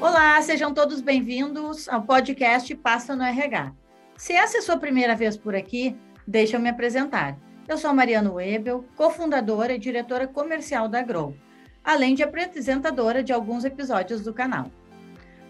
[0.00, 3.72] Olá, sejam todos bem-vindos ao podcast Passa no RH.
[4.16, 7.36] Se essa é a sua primeira vez por aqui, deixa eu me apresentar.
[7.66, 11.34] Eu sou Mariana Webel, cofundadora e diretora comercial da Grow,
[11.82, 14.70] além de apresentadora de alguns episódios do canal.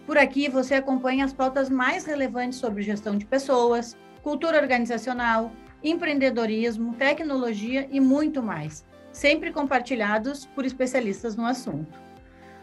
[0.07, 5.51] Por aqui você acompanha as pautas mais relevantes sobre gestão de pessoas, cultura organizacional,
[5.83, 12.08] empreendedorismo, tecnologia e muito mais, sempre compartilhados por especialistas no assunto.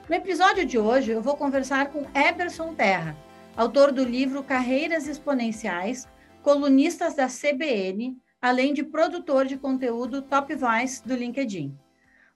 [0.08, 3.16] No episódio de hoje, eu vou conversar com Eberson Terra,
[3.56, 6.06] autor do livro Carreiras Exponenciais,
[6.44, 11.76] colunistas da CBN, além de produtor de conteúdo Top Voice do LinkedIn.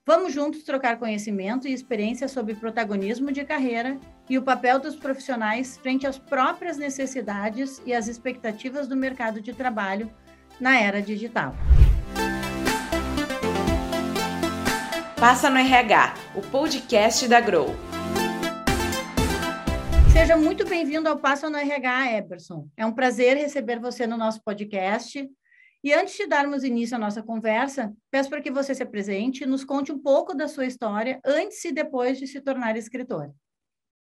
[0.05, 5.77] Vamos juntos trocar conhecimento e experiência sobre protagonismo de carreira e o papel dos profissionais
[5.77, 10.13] frente às próprias necessidades e às expectativas do mercado de trabalho
[10.61, 11.55] na era digital.
[15.21, 17.67] Passa no RH, o podcast da Grow.
[20.11, 22.71] Seja muito bem-vindo ao Passa no RH, Eberson.
[22.75, 25.31] É um prazer receber você no nosso podcast.
[25.85, 29.47] E antes de darmos início à nossa conversa, peço para que você se apresente e
[29.47, 33.31] nos conte um pouco da sua história antes e depois de se tornar escritor.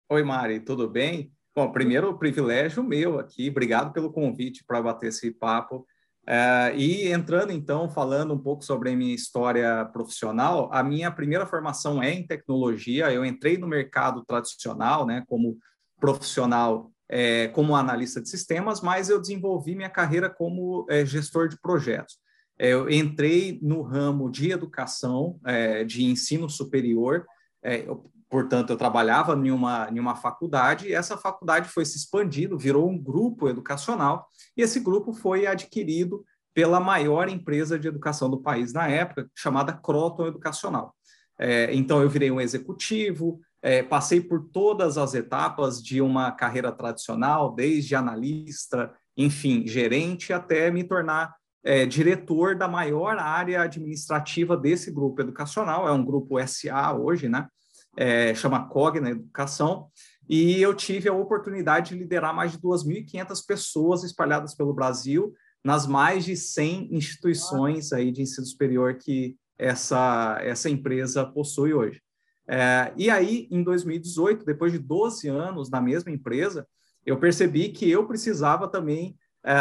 [0.10, 1.34] Oi, Mari, tudo bem?
[1.54, 3.50] Bom, primeiro, privilégio meu aqui.
[3.50, 5.86] Obrigado pelo convite para bater esse papo.
[6.24, 11.46] Uh, e entrando então, falando um pouco sobre a minha história profissional, a minha primeira
[11.46, 13.12] formação é em tecnologia.
[13.12, 15.58] Eu entrei no mercado tradicional, né, como
[16.00, 21.60] profissional, é, como analista de sistemas, mas eu desenvolvi minha carreira como é, gestor de
[21.60, 22.18] projetos.
[22.58, 27.26] É, eu entrei no ramo de educação, é, de ensino superior.
[27.62, 31.98] É, eu, portanto, eu trabalhava em uma, em uma faculdade e essa faculdade foi se
[31.98, 38.32] expandindo, virou um grupo educacional e esse grupo foi adquirido pela maior empresa de educação
[38.32, 40.96] do país na época, chamada Croton Educacional.
[41.38, 46.72] É, então, eu virei um executivo, é, passei por todas as etapas de uma carreira
[46.72, 54.90] tradicional, desde analista, enfim, gerente, até me tornar é, diretor da maior área administrativa desse
[54.90, 55.88] grupo educacional.
[55.88, 57.48] É um grupo SA hoje, né?
[57.96, 59.88] É, chama Cogna Educação
[60.28, 65.34] e eu tive a oportunidade de liderar mais de 2.500 pessoas espalhadas pelo Brasil,
[65.64, 72.02] nas mais de 100 instituições aí de ensino superior que essa, essa empresa possui hoje.
[72.48, 76.68] É, e aí, em 2018, depois de 12 anos na mesma empresa,
[77.06, 79.60] eu percebi que eu precisava também é,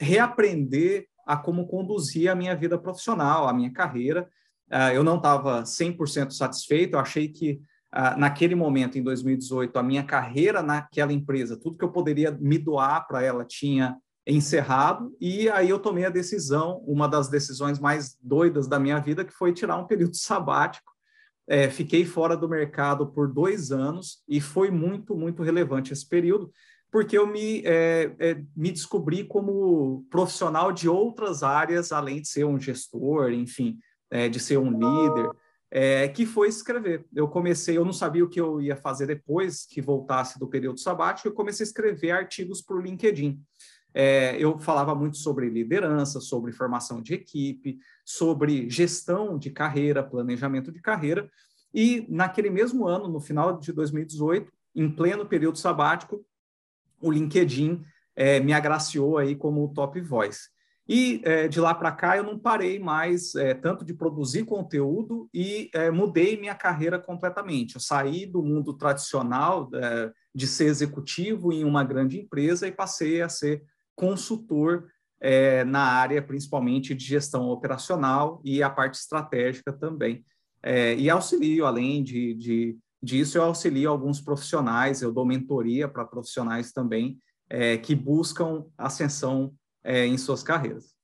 [0.00, 4.28] reaprender a como conduzir a minha vida profissional, a minha carreira.
[4.70, 9.82] É, eu não estava 100% satisfeito, eu achei que ah, naquele momento, em 2018, a
[9.82, 13.96] minha carreira naquela empresa, tudo que eu poderia me doar para ela tinha
[14.26, 19.24] encerrado, e aí eu tomei a decisão, uma das decisões mais doidas da minha vida,
[19.24, 20.92] que foi tirar um período sabático.
[21.50, 26.52] É, fiquei fora do mercado por dois anos e foi muito, muito relevante esse período,
[26.92, 32.44] porque eu me, é, é, me descobri como profissional de outras áreas, além de ser
[32.44, 33.78] um gestor, enfim,
[34.10, 35.30] é, de ser um líder
[35.70, 37.04] é, que foi escrever.
[37.14, 40.80] Eu comecei, eu não sabia o que eu ia fazer depois que voltasse do período
[40.80, 43.40] sabático, eu comecei a escrever artigos para o LinkedIn.
[43.94, 50.70] É, eu falava muito sobre liderança, sobre formação de equipe, sobre gestão de carreira, planejamento
[50.70, 51.28] de carreira,
[51.72, 56.24] e naquele mesmo ano, no final de 2018, em pleno período sabático,
[57.00, 57.82] o LinkedIn
[58.14, 60.48] é, me agraciou aí como top voice.
[60.88, 65.28] E é, de lá para cá eu não parei mais é, tanto de produzir conteúdo
[65.34, 67.74] e é, mudei minha carreira completamente.
[67.74, 73.20] Eu saí do mundo tradicional é, de ser executivo em uma grande empresa e passei
[73.20, 73.62] a ser
[73.94, 74.86] consultor
[75.20, 80.24] é, na área principalmente de gestão operacional e a parte estratégica também.
[80.62, 86.06] É, e auxilio, além de, de, disso, eu auxilio alguns profissionais, eu dou mentoria para
[86.06, 87.18] profissionais também
[87.82, 89.54] que buscam ascensão
[89.88, 90.94] é, em suas carreiras.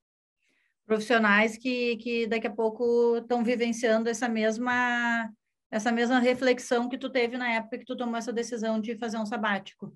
[0.86, 5.32] Profissionais que, que daqui a pouco estão vivenciando essa mesma
[5.70, 9.16] essa mesma reflexão que tu teve na época que tu tomou essa decisão de fazer
[9.16, 9.92] um sabático.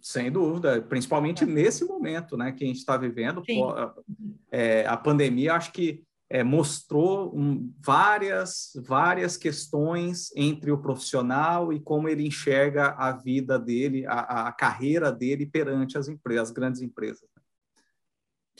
[0.00, 1.46] Sem dúvida, principalmente é.
[1.46, 3.42] nesse momento, né, que a gente está vivendo,
[4.52, 11.80] é, a pandemia, acho que é, mostrou um, várias várias questões entre o profissional e
[11.80, 16.80] como ele enxerga a vida dele, a, a carreira dele perante as empresas, as grandes
[16.80, 17.31] empresas.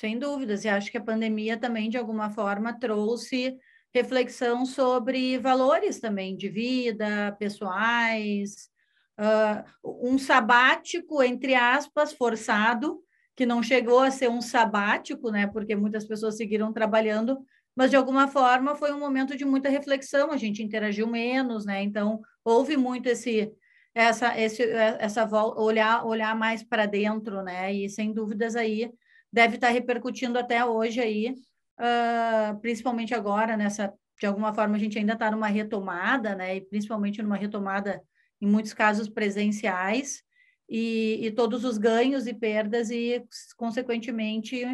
[0.02, 3.56] Sem dúvidas, e acho que a pandemia também, de alguma forma, trouxe
[3.94, 8.68] reflexão sobre valores também de vida, pessoais,
[9.16, 9.62] uh,
[10.04, 13.00] um sabático, entre aspas, forçado,
[13.36, 15.46] que não chegou a ser um sabático, né?
[15.46, 17.38] Porque muitas pessoas seguiram trabalhando,
[17.76, 21.80] mas de alguma forma foi um momento de muita reflexão, a gente interagiu menos, né?
[21.80, 23.52] Então, houve muito esse
[23.94, 24.62] essa, esse,
[24.98, 27.72] essa olhar, olhar mais para dentro, né?
[27.72, 28.90] E sem dúvidas aí
[29.32, 31.34] deve estar tá repercutindo até hoje aí,
[31.80, 36.56] uh, principalmente agora nessa, de alguma forma a gente ainda está numa retomada, né?
[36.56, 38.02] E principalmente numa retomada
[38.40, 40.22] em muitos casos presenciais
[40.68, 43.24] e, e todos os ganhos e perdas e
[43.56, 44.64] consequentemente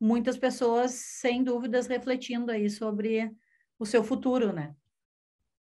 [0.00, 3.30] muitas pessoas sem dúvidas refletindo aí sobre
[3.78, 4.74] o seu futuro, né?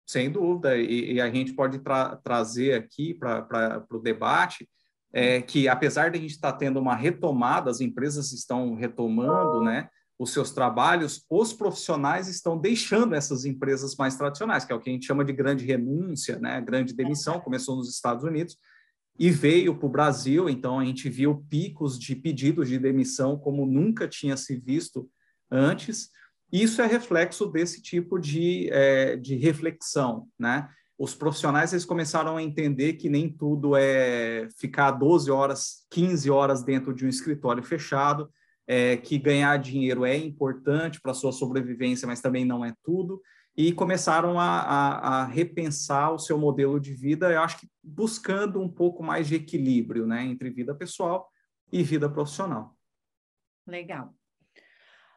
[0.05, 4.67] Sem dúvida, e, e a gente pode tra trazer aqui para o debate
[5.13, 9.61] é, que, apesar de a gente estar tá tendo uma retomada, as empresas estão retomando
[9.61, 14.79] né, os seus trabalhos, os profissionais estão deixando essas empresas mais tradicionais, que é o
[14.79, 18.57] que a gente chama de grande renúncia, né, grande demissão, começou nos Estados Unidos
[19.19, 23.65] e veio para o Brasil, então a gente viu picos de pedidos de demissão como
[23.65, 25.09] nunca tinha se visto
[25.49, 26.09] antes,
[26.51, 30.69] isso é reflexo desse tipo de, é, de reflexão, né?
[31.01, 36.61] Os profissionais eles começaram a entender que nem tudo é ficar 12 horas, 15 horas
[36.61, 38.31] dentro de um escritório fechado,
[38.67, 43.19] é, que ganhar dinheiro é importante para a sua sobrevivência, mas também não é tudo,
[43.57, 48.61] e começaram a, a, a, repensar o seu modelo de vida, eu acho que buscando
[48.61, 51.27] um pouco mais de equilíbrio né, entre vida pessoal
[51.71, 52.77] e vida profissional.
[53.65, 54.13] Legal.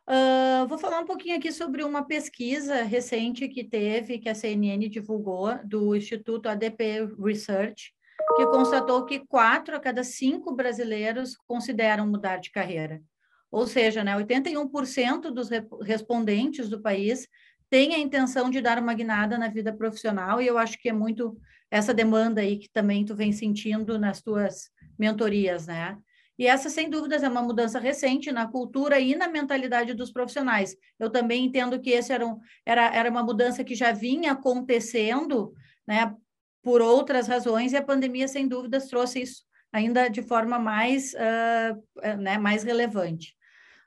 [0.07, 4.87] Uh, vou falar um pouquinho aqui sobre uma pesquisa recente que teve, que a CNN
[4.89, 7.93] divulgou, do Instituto ADP Research,
[8.37, 13.03] que constatou que quatro a cada cinco brasileiros consideram mudar de carreira.
[13.51, 15.49] Ou seja, né, 81% dos
[15.83, 17.27] respondentes do país
[17.71, 20.93] têm a intenção de dar uma guinada na vida profissional, e eu acho que é
[20.93, 21.39] muito
[21.71, 25.97] essa demanda aí que também tu vem sentindo nas tuas mentorias, né?
[26.39, 30.77] E essa, sem dúvidas, é uma mudança recente na cultura e na mentalidade dos profissionais.
[30.99, 35.53] Eu também entendo que esse era, um, era, era uma mudança que já vinha acontecendo,
[35.87, 36.15] né,
[36.63, 42.17] por outras razões, e a pandemia, sem dúvidas, trouxe isso ainda de forma mais, uh,
[42.19, 43.37] né, mais relevante.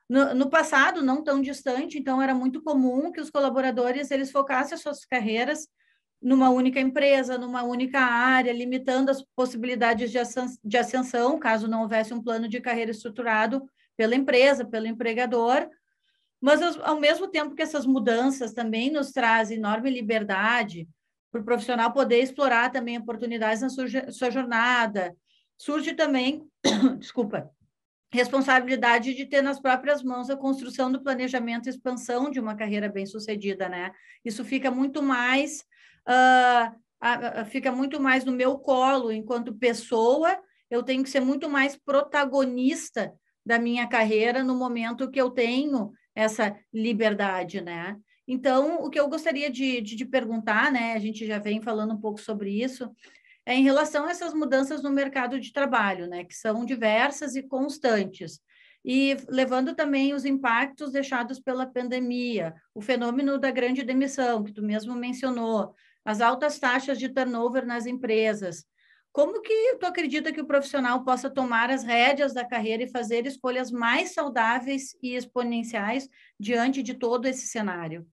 [0.10, 4.76] No, no, passado, não tão distante, então era muito comum que os colaboradores eles focassem
[4.76, 5.68] as suas carreiras
[6.22, 12.22] numa única empresa, numa única área, limitando as possibilidades de ascensão, caso não houvesse um
[12.22, 15.70] plano de carreira estruturado pela empresa, pelo empregador.
[16.42, 20.88] Mas, ao mesmo tempo que essas mudanças também nos trazem enorme liberdade
[21.32, 25.16] para o profissional poder explorar também oportunidades na sua, jornada,
[25.58, 26.48] surge também,
[26.98, 27.50] desculpa,
[28.12, 32.88] responsabilidade de ter nas próprias mãos a construção do planejamento e expansão de uma carreira
[32.88, 33.92] bem-sucedida, né?
[34.24, 35.66] Isso fica muito mais
[36.08, 40.38] uh, fica muito mais no meu colo enquanto pessoa,
[40.70, 43.14] eu tenho que ser muito mais protagonista
[43.46, 47.96] da minha carreira no momento que eu tenho essa liberdade, né?
[48.28, 50.94] Então, o que eu gostaria de, de, de perguntar, né?
[50.94, 52.92] A gente já vem falando um pouco sobre isso,
[53.46, 56.26] é em relação a essas mudanças no mercado de trabalho, né?
[56.26, 58.42] Que são diversas e constantes
[58.88, 64.64] e levando também os impactos deixados pela pandemia, o fenômeno da grande demissão, que tu
[64.64, 65.76] mesmo mencionou,
[66.08, 68.64] as altas taxas de turnover nas empresas.
[69.12, 73.26] Como que tu acredita que o profissional possa tomar as rédeas da carreira e fazer
[73.26, 76.08] escolhas mais saudáveis e exponenciais
[76.40, 78.08] diante de todo esse cenário?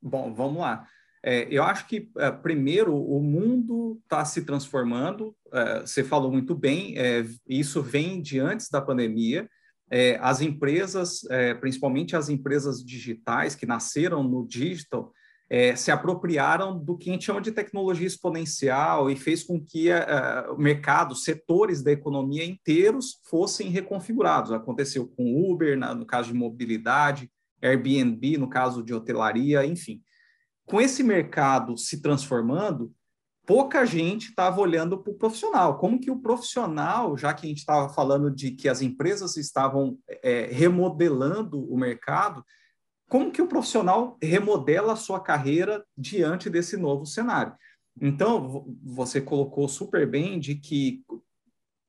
[0.00, 0.86] Bom, vamos lá.
[1.20, 5.34] É, eu acho que, é, primeiro, o mundo está se transformando.
[5.52, 9.50] É, você falou muito bem, é, isso vem de antes da pandemia.
[9.90, 15.12] É, as empresas, é, principalmente as empresas digitais que nasceram no digital,
[15.50, 19.90] é, se apropriaram do que a gente chama de tecnologia exponencial e fez com que
[19.90, 24.52] uh, o mercado, setores da economia inteiros fossem reconfigurados.
[24.52, 27.28] Aconteceu com Uber, na, no caso de mobilidade,
[27.60, 30.00] Airbnb, no caso de hotelaria, enfim.
[30.64, 32.92] Com esse mercado se transformando,
[33.44, 35.78] pouca gente estava olhando para o profissional.
[35.78, 39.98] Como que o profissional, já que a gente estava falando de que as empresas estavam
[40.22, 42.44] é, remodelando o mercado,
[43.10, 47.52] como que o profissional remodela a sua carreira diante desse novo cenário.
[48.00, 51.02] Então, você colocou super bem de que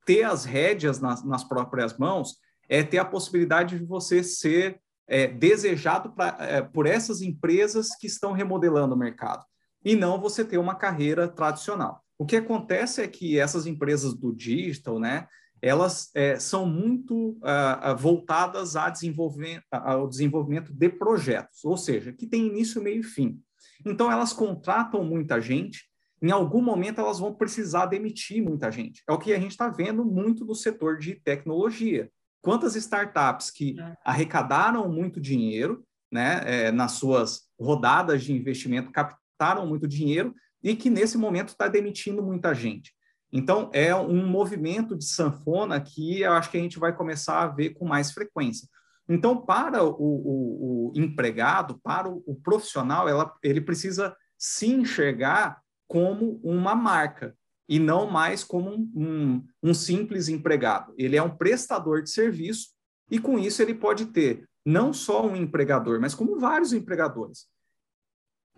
[0.04, 2.38] ter as rédeas nas, nas próprias mãos
[2.68, 8.08] é ter a possibilidade de você ser é, desejado pra, é, por essas empresas que
[8.08, 9.46] estão remodelando o mercado,
[9.86, 12.04] e não você ter uma carreira tradicional.
[12.18, 15.28] O que acontece é que essas empresas do digital, né,
[15.62, 22.26] elas é, são muito uh, voltadas a desenvolver, ao desenvolvimento de projetos, ou seja, que
[22.26, 23.40] tem início, meio e fim.
[23.86, 25.86] Então, elas contratam muita gente,
[26.22, 29.04] em algum momento elas vão precisar demitir muita gente.
[29.10, 32.12] É o que a gente está vendo muito no setor de tecnologia.
[32.42, 33.96] Quantas startups que é.
[34.06, 40.90] arrecadaram muito dinheiro, né, é, nas suas rodadas de investimento, captaram muito dinheiro e que
[40.90, 42.94] nesse momento está demitindo muita gente.
[43.32, 47.48] Então, é um movimento de sanfona que eu acho que a gente vai começar a
[47.48, 48.68] ver com mais frequência.
[49.08, 55.62] Então, para o, o, o empregado, para o, o profissional, ela, ele precisa se enxergar
[55.88, 57.36] como uma marca
[57.68, 60.94] e não mais como um, um, um simples empregado.
[60.98, 62.70] Ele é um prestador de serviço
[63.10, 67.48] e, com isso, ele pode ter não só um empregador, mas como vários empregadores.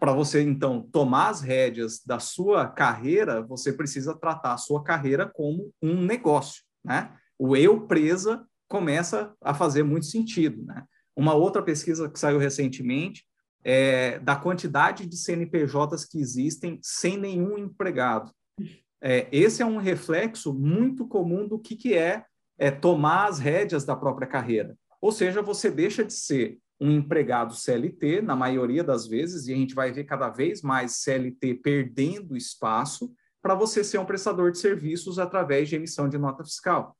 [0.03, 5.31] Para você, então, tomar as rédeas da sua carreira, você precisa tratar a sua carreira
[5.33, 7.15] como um negócio, né?
[7.39, 10.83] O eu presa começa a fazer muito sentido, né?
[11.15, 13.24] Uma outra pesquisa que saiu recentemente
[13.63, 18.29] é da quantidade de CNPJs que existem sem nenhum empregado.
[19.01, 22.25] É, esse é um reflexo muito comum do que, que é,
[22.60, 24.75] é tomar as rédeas da própria carreira.
[25.00, 29.56] Ou seja, você deixa de ser um empregado CLT, na maioria das vezes, e a
[29.56, 34.58] gente vai ver cada vez mais CLT perdendo espaço para você ser um prestador de
[34.58, 36.98] serviços através de emissão de nota fiscal.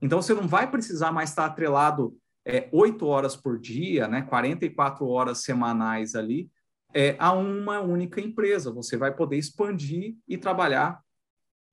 [0.00, 5.06] Então, você não vai precisar mais estar atrelado é, oito horas por dia, né, 44
[5.06, 6.50] horas semanais ali,
[6.92, 8.72] é, a uma única empresa.
[8.72, 11.00] Você vai poder expandir e trabalhar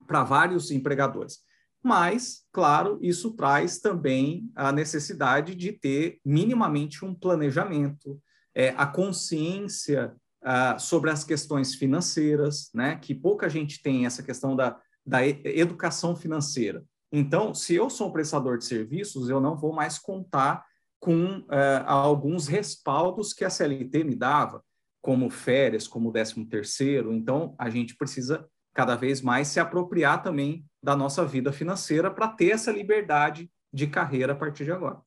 [0.06, 1.40] para vários empregadores.
[1.84, 8.22] Mas, claro, isso traz também a necessidade de ter minimamente um planejamento,
[8.54, 12.98] é, a consciência uh, sobre as questões financeiras, né?
[12.98, 16.84] Que pouca gente tem essa questão da, da educação financeira.
[17.12, 20.64] Então, se eu sou um prestador de serviços, eu não vou mais contar
[21.00, 24.64] com uh, alguns respaldos que a CLT me dava,
[25.02, 27.14] como férias, como décimo terceiro.
[27.14, 32.28] Então, a gente precisa cada vez mais se apropriar também da nossa vida financeira para
[32.28, 35.02] ter essa liberdade de carreira a partir de agora.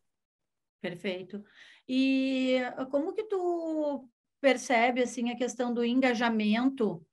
[0.80, 1.42] Perfeito.
[1.88, 2.58] E
[2.90, 4.08] como que tu
[4.40, 7.04] percebe assim a questão do engajamento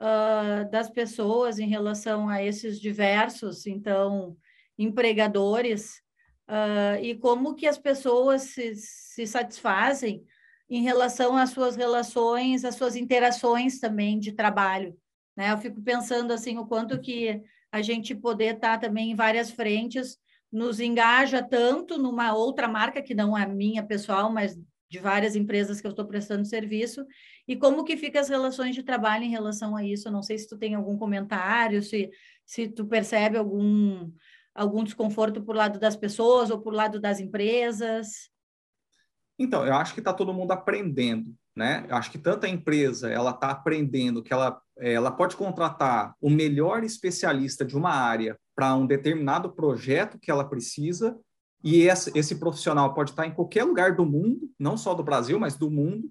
[0.00, 4.36] uh, das pessoas em relação a esses diversos, então,
[4.78, 6.02] empregadores
[6.48, 10.24] uh, e como que as pessoas se, se satisfazem
[10.70, 14.96] em relação às suas relações, às suas interações também de trabalho,
[15.38, 15.52] né?
[15.52, 17.40] Eu fico pensando assim o quanto que
[17.70, 20.18] a gente poder estar também em várias frentes
[20.50, 24.58] nos engaja tanto numa outra marca que não é minha pessoal, mas
[24.90, 27.06] de várias empresas que eu estou prestando serviço
[27.46, 30.08] e como que fica as relações de trabalho em relação a isso.
[30.08, 32.10] Eu não sei se tu tem algum comentário, se
[32.44, 34.10] se tu percebe algum
[34.52, 38.28] algum desconforto por lado das pessoas ou por lado das empresas.
[39.38, 41.84] Então, eu acho que está todo mundo aprendendo, né?
[41.88, 46.84] Eu acho que tanta empresa ela está aprendendo que ela ela pode contratar o melhor
[46.84, 51.18] especialista de uma área para um determinado projeto que ela precisa,
[51.64, 55.36] e esse, esse, profissional pode estar em qualquer lugar do mundo, não só do Brasil,
[55.40, 56.08] mas do mundo,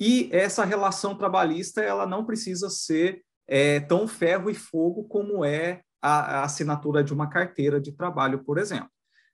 [0.00, 5.82] e essa relação trabalhista ela não precisa ser é, tão ferro e fogo como é
[6.00, 8.88] a, a assinatura de uma carteira de trabalho, por exemplo.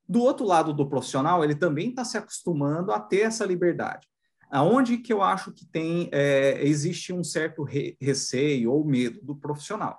[0.08, 4.08] Do outro lado do profissional, ele também está se acostumando a ter essa liberdade.
[4.52, 9.34] Aonde que eu acho que tem é, existe um certo re, receio ou medo do
[9.34, 9.98] profissional?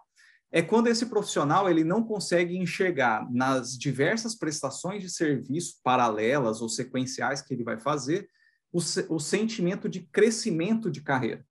[0.52, 6.70] É quando esse profissional ele não consegue enxergar nas diversas prestações de serviço paralelas ou
[6.70, 8.30] sequenciais que ele vai fazer
[8.72, 8.78] o,
[9.10, 11.44] o sentimento de crescimento de carreira.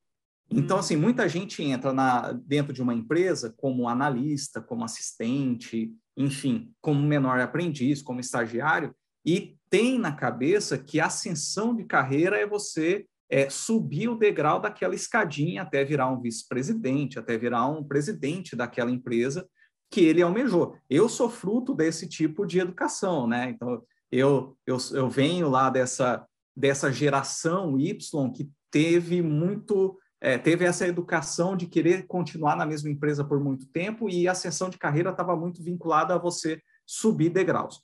[0.48, 6.72] Então, assim, muita gente entra na, dentro de uma empresa como analista, como assistente, enfim,
[6.80, 8.94] como menor aprendiz, como estagiário,
[9.24, 14.60] e tem na cabeça que a ascensão de carreira é você é, subir o degrau
[14.60, 19.48] daquela escadinha até virar um vice-presidente, até virar um presidente daquela empresa
[19.90, 20.76] que ele almejou.
[20.90, 23.48] Eu sou fruto desse tipo de educação, né?
[23.48, 30.66] Então, eu, eu, eu venho lá dessa, dessa geração Y que teve muito, é, teve
[30.66, 34.76] essa educação de querer continuar na mesma empresa por muito tempo e a ascensão de
[34.76, 37.80] carreira estava muito vinculada a você subir degraus.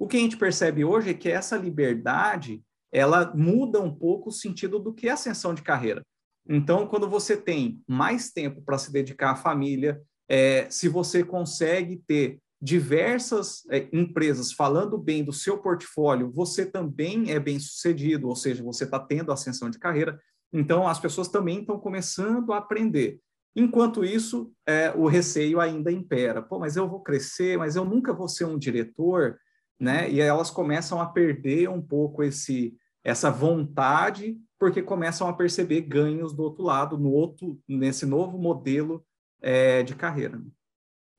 [0.00, 4.32] O que a gente percebe hoje é que essa liberdade ela muda um pouco o
[4.32, 6.02] sentido do que é ascensão de carreira.
[6.48, 12.02] Então, quando você tem mais tempo para se dedicar à família, é, se você consegue
[12.06, 18.34] ter diversas é, empresas falando bem do seu portfólio, você também é bem sucedido, ou
[18.34, 20.18] seja, você está tendo ascensão de carreira.
[20.50, 23.20] Então, as pessoas também estão começando a aprender.
[23.54, 26.40] Enquanto isso, é, o receio ainda impera.
[26.40, 29.36] Pô, mas eu vou crescer, mas eu nunca vou ser um diretor
[29.80, 30.10] né?
[30.10, 36.34] E elas começam a perder um pouco esse essa vontade porque começam a perceber ganhos
[36.34, 39.02] do outro lado, no outro nesse novo modelo
[39.40, 40.38] é, de carreira.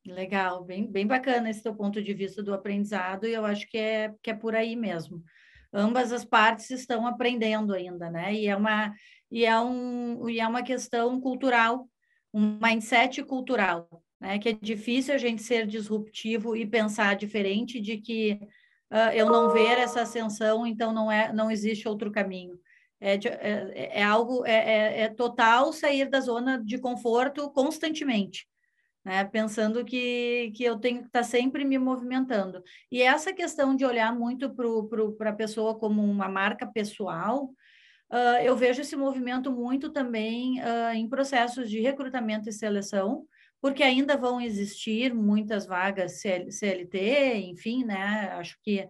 [0.05, 3.77] Legal, bem, bem bacana esse teu ponto de vista do aprendizado, e eu acho que
[3.77, 5.23] é, que é por aí mesmo.
[5.73, 8.33] Ambas as partes estão aprendendo ainda, né?
[8.33, 8.93] E é uma,
[9.31, 11.87] e é um, e é uma questão cultural,
[12.33, 13.87] um mindset cultural,
[14.21, 14.37] né?
[14.37, 18.39] Que é difícil a gente ser disruptivo e pensar diferente de que
[18.91, 22.57] uh, eu não ver essa ascensão, então não é, não existe outro caminho.
[23.03, 28.47] É, é, é algo, é, é, é, total sair da zona de conforto constantemente,
[29.03, 29.23] né?
[29.25, 32.63] Pensando que, que eu tenho que estar sempre me movimentando.
[32.91, 34.53] E essa questão de olhar muito
[35.17, 37.45] para a pessoa como uma marca pessoal,
[38.11, 43.25] uh, eu vejo esse movimento muito também uh, em processos de recrutamento e seleção,
[43.61, 48.31] porque ainda vão existir muitas vagas CLT, enfim, né?
[48.33, 48.89] Acho que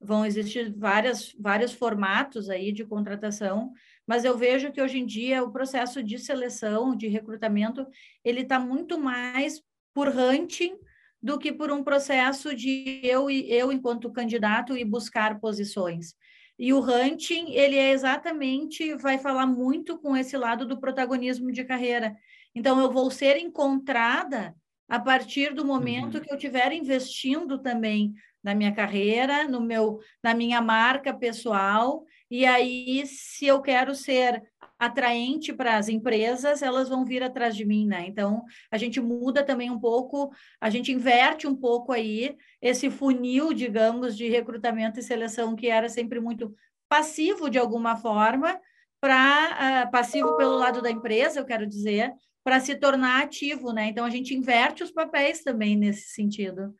[0.00, 3.72] vão existir várias, vários formatos aí de contratação,
[4.06, 7.86] mas eu vejo que hoje em dia o processo de seleção, de recrutamento,
[8.24, 9.60] ele está muito mais
[9.92, 10.76] por hunting
[11.22, 16.14] do que por um processo de eu, eu enquanto candidato e buscar posições.
[16.58, 21.64] E o hunting, ele é exatamente, vai falar muito com esse lado do protagonismo de
[21.64, 22.16] carreira.
[22.54, 24.54] Então, eu vou ser encontrada
[24.88, 26.20] a partir do momento uhum.
[26.20, 32.04] que eu estiver investindo também na minha carreira, no meu, na minha marca pessoal.
[32.30, 34.42] E aí, se eu quero ser
[34.78, 38.04] atraente para as empresas, elas vão vir atrás de mim, né?
[38.06, 40.30] Então, a gente muda também um pouco,
[40.60, 45.88] a gente inverte um pouco aí esse funil, digamos, de recrutamento e seleção que era
[45.88, 46.52] sempre muito
[46.88, 48.60] passivo de alguma forma,
[49.00, 52.12] para uh, passivo pelo lado da empresa, eu quero dizer,
[52.44, 53.88] para se tornar ativo, né?
[53.88, 56.74] Então a gente inverte os papéis também nesse sentido.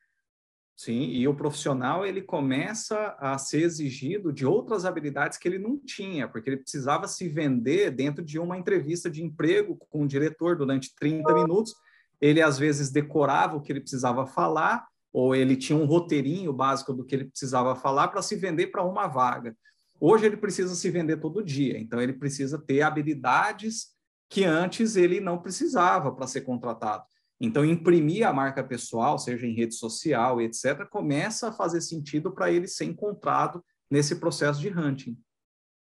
[0.75, 5.79] Sim, e o profissional ele começa a ser exigido de outras habilidades que ele não
[5.79, 10.57] tinha, porque ele precisava se vender dentro de uma entrevista de emprego com o diretor
[10.57, 11.73] durante 30 minutos.
[12.21, 16.93] Ele às vezes decorava o que ele precisava falar, ou ele tinha um roteirinho básico
[16.93, 19.55] do que ele precisava falar para se vender para uma vaga.
[20.01, 23.93] Hoje ele precisa se vender todo dia, então ele precisa ter habilidades
[24.33, 27.05] que antes ele não precisava para ser contratado.
[27.39, 32.51] Então, imprimir a marca pessoal, seja em rede social, etc., começa a fazer sentido para
[32.51, 35.19] ele ser encontrado nesse processo de hunting.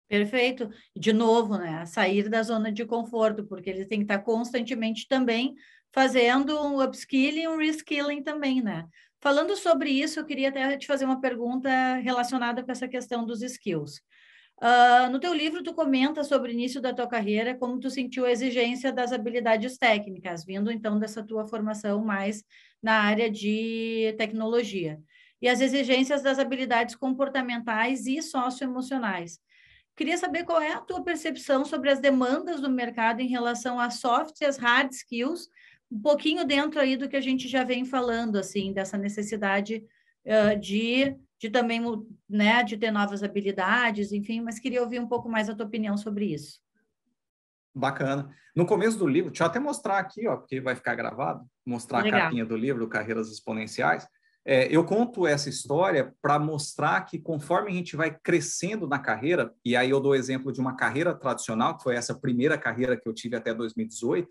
[0.07, 0.69] Perfeito.
[0.95, 1.87] De novo, né?
[1.87, 5.55] Sair da zona de conforto, porque ele tem que estar constantemente também
[5.91, 8.85] fazendo um upskilling e um reskilling também, né?
[9.19, 13.41] Falando sobre isso, eu queria até te fazer uma pergunta relacionada com essa questão dos
[13.41, 14.03] skills.
[14.61, 18.25] Uh, no teu livro, tu comenta sobre o início da tua carreira, como tu sentiu
[18.25, 22.43] a exigência das habilidades técnicas, vindo então dessa tua formação mais
[22.81, 24.99] na área de tecnologia,
[25.41, 29.39] e as exigências das habilidades comportamentais e socioemocionais.
[29.95, 33.95] Queria saber qual é a tua percepção sobre as demandas do mercado em relação às
[33.95, 35.49] soft e às hard skills,
[35.91, 39.83] um pouquinho dentro aí do que a gente já vem falando, assim, dessa necessidade
[40.25, 41.81] uh, de de também,
[42.29, 45.97] né, de ter novas habilidades, enfim, mas queria ouvir um pouco mais a tua opinião
[45.97, 46.59] sobre isso.
[47.73, 48.33] Bacana.
[48.55, 52.01] No começo do livro, deixa eu até mostrar aqui, ó, porque vai ficar gravado, mostrar
[52.01, 52.21] Legal.
[52.21, 54.07] a capinha do livro, Carreiras Exponenciais.
[54.47, 59.51] É, eu conto essa história para mostrar que conforme a gente vai crescendo na carreira,
[59.65, 62.95] e aí eu dou o exemplo de uma carreira tradicional, que foi essa primeira carreira
[62.95, 64.29] que eu tive até 2018,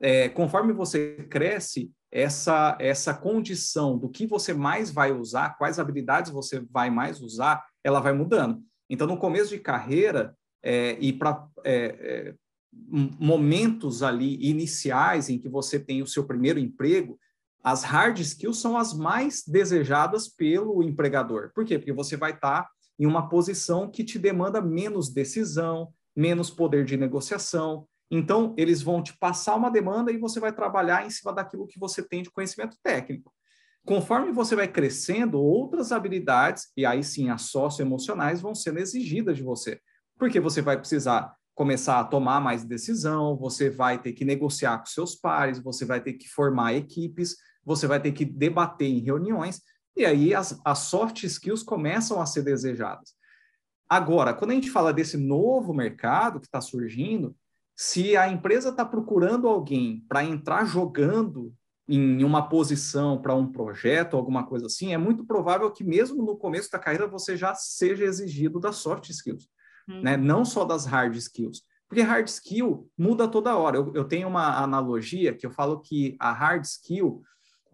[0.00, 6.30] é, conforme você cresce, essa, essa condição do que você mais vai usar, quais habilidades
[6.30, 8.62] você vai mais usar, ela vai mudando.
[8.88, 12.34] Então, no começo de carreira é, e para é, é,
[12.72, 17.18] momentos ali iniciais em que você tem o seu primeiro emprego,
[17.64, 21.50] as hard skills são as mais desejadas pelo empregador.
[21.52, 21.78] Por quê?
[21.78, 26.84] Porque você vai estar tá em uma posição que te demanda menos decisão, menos poder
[26.84, 31.32] de negociação, então, eles vão te passar uma demanda e você vai trabalhar em cima
[31.32, 33.32] daquilo que você tem de conhecimento técnico.
[33.84, 39.42] Conforme você vai crescendo, outras habilidades, e aí sim as socioemocionais, vão sendo exigidas de
[39.42, 39.80] você.
[40.18, 44.86] Porque você vai precisar começar a tomar mais decisão, você vai ter que negociar com
[44.86, 49.60] seus pares, você vai ter que formar equipes, você vai ter que debater em reuniões,
[49.96, 53.14] e aí as, as soft skills começam a ser desejadas.
[53.88, 57.36] Agora, quando a gente fala desse novo mercado que está surgindo,
[57.76, 61.52] se a empresa está procurando alguém para entrar jogando
[61.88, 66.36] em uma posição para um projeto, alguma coisa assim, é muito provável que mesmo no
[66.36, 69.48] começo da carreira você já seja exigido das soft skills,
[69.88, 70.02] uhum.
[70.02, 70.16] né?
[70.16, 71.62] não só das hard skills.
[71.86, 73.76] Porque hard skill muda toda hora.
[73.76, 77.22] Eu, eu tenho uma analogia que eu falo que a hard skill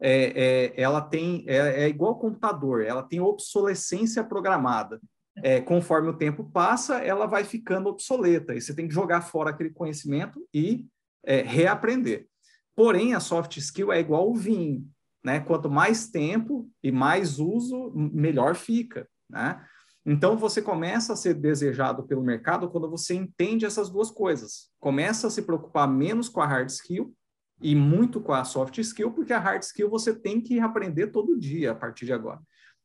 [0.01, 5.01] é, é ela tem é, é igual ao computador, ela tem obsolescência programada
[5.43, 9.51] é, conforme o tempo passa, ela vai ficando obsoleta e você tem que jogar fora
[9.51, 10.87] aquele conhecimento e
[11.25, 12.27] é, reaprender.
[12.75, 14.87] Porém, a soft skill é igual o vinho,
[15.25, 15.41] né?
[15.41, 19.63] Quanto mais tempo e mais uso, melhor fica, né?
[20.05, 24.71] Então, você começa a ser desejado pelo mercado quando você entende essas duas coisas.
[24.79, 27.15] Começa a se preocupar menos com a hard skill
[27.61, 31.39] e muito com a soft skill, porque a hard skill você tem que aprender todo
[31.39, 32.41] dia a partir de agora.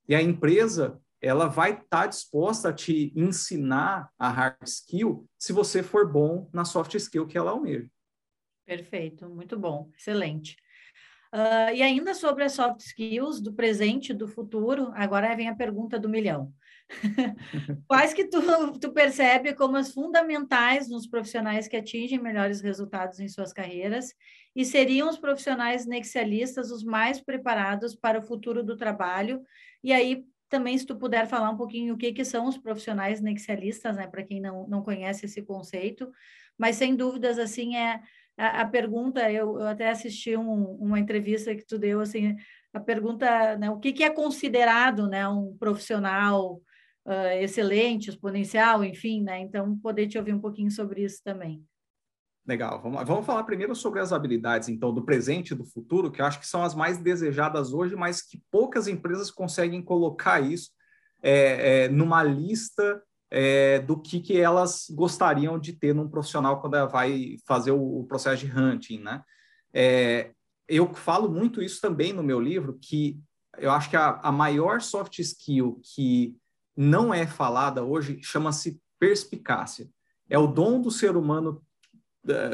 [0.09, 5.51] E a empresa, ela vai estar tá disposta a te ensinar a hard skill se
[5.51, 7.89] você for bom na soft skill que ela almeja.
[8.63, 10.55] Perfeito, muito bom, excelente.
[11.33, 15.55] Uh, e ainda sobre as soft skills do presente e do futuro, agora vem a
[15.55, 16.53] pergunta do milhão.
[17.89, 18.39] Quais que tu,
[18.79, 24.13] tu percebe como as fundamentais nos profissionais que atingem melhores resultados em suas carreiras
[24.55, 29.41] e seriam os profissionais nexialistas os mais preparados para o futuro do trabalho?
[29.83, 33.21] E aí, também, se tu puder falar um pouquinho o que, que são os profissionais
[33.21, 36.10] nexialistas, né, para quem não, não conhece esse conceito,
[36.58, 38.01] mas sem dúvidas, assim, é
[38.38, 42.36] a, a pergunta, eu, eu, até assisti um, uma entrevista que tu deu, assim,
[42.73, 46.62] a pergunta, né, o que, que é considerado, né, um profissional
[47.05, 51.63] uh, excelente, exponencial, enfim, né, então poder te ouvir um pouquinho sobre isso também.
[52.47, 56.21] Legal, vamos, vamos falar primeiro sobre as habilidades, então, do presente e do futuro, que
[56.21, 60.69] eu acho que são as mais desejadas hoje, mas que poucas empresas conseguem colocar isso
[61.23, 66.75] é, é, numa lista é, do que, que elas gostariam de ter num profissional quando
[66.75, 69.23] ela vai fazer o, o processo de hunting, né?
[69.73, 70.31] É,
[70.67, 73.19] eu falo muito isso também no meu livro, que
[73.58, 76.38] eu acho que a, a maior soft skill que
[76.77, 79.89] não é falada hoje chama-se perspicácia.
[80.29, 81.63] É o dom do ser humano,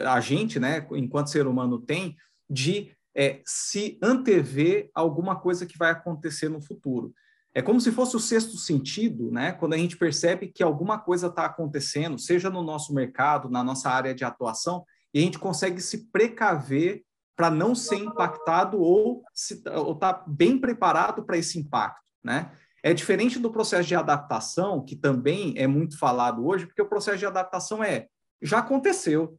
[0.08, 2.16] a gente, né, enquanto ser humano tem,
[2.50, 7.14] de é, se antever alguma coisa que vai acontecer no futuro.
[7.54, 9.52] É como se fosse o sexto sentido, né?
[9.52, 13.90] Quando a gente percebe que alguma coisa está acontecendo, seja no nosso mercado, na nossa
[13.90, 17.04] área de atuação, e a gente consegue se precaver
[17.36, 22.52] para não ser impactado ou estar tá bem preparado para esse impacto, né?
[22.84, 27.18] É diferente do processo de adaptação, que também é muito falado hoje, porque o processo
[27.18, 28.08] de adaptação é
[28.42, 29.38] já aconteceu.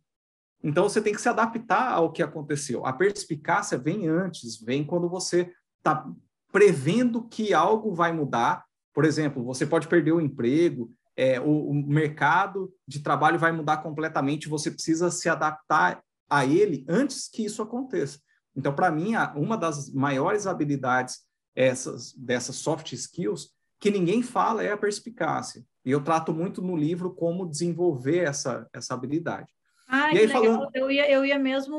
[0.62, 2.86] Então você tem que se adaptar ao que aconteceu.
[2.86, 6.08] A perspicácia vem antes, vem quando você está
[6.52, 8.64] prevendo que algo vai mudar.
[8.94, 13.78] Por exemplo, você pode perder o emprego, é, o, o, mercado de trabalho vai mudar
[13.78, 18.18] completamente, você precisa se adaptar a ele antes que isso aconteça.
[18.54, 21.20] Então, para mim, uma das maiores habilidades
[21.54, 25.64] essas, dessas soft skills que ninguém fala é a perspicácia.
[25.84, 29.52] E eu trato muito no livro como desenvolver essa, essa habilidade.
[29.88, 30.70] Ah, e aí, falando...
[30.74, 31.76] eu, ia, eu ia mesmo,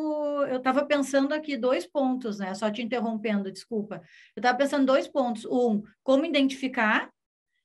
[0.48, 2.54] eu estava pensando aqui dois pontos, né?
[2.54, 4.02] Só te interrompendo, desculpa.
[4.36, 5.46] Eu estava pensando dois pontos.
[5.46, 7.10] Um, como identificar,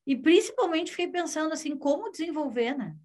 [0.06, 2.96] e principalmente fiquei pensando assim, como desenvolver, né?